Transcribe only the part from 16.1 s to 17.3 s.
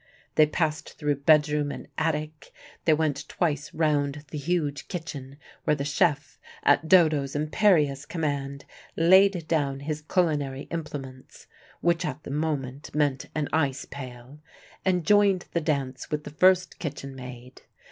the first kitchen